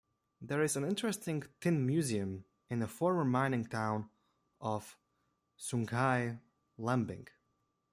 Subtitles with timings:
[0.41, 4.09] There is an interesting Tin Museum in the former mining town
[4.59, 4.97] of
[5.59, 6.39] Sungai
[6.79, 7.27] Lembing.